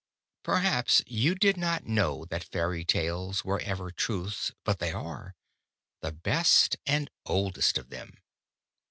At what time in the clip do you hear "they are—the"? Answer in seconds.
4.79-6.11